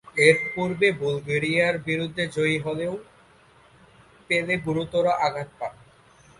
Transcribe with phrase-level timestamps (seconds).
[0.19, 2.93] এর পূর্বে বুলগেরিয়ার বিরুদ্ধে জয়ী হলেও
[4.29, 5.73] পেলে গুরুতর আঘাত পান।